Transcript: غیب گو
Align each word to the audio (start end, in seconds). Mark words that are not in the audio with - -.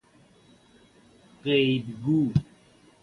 غیب 1.43 1.85
گو 2.03 2.21